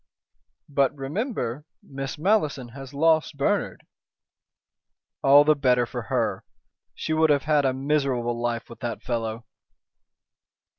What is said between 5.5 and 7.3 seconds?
better for her. She would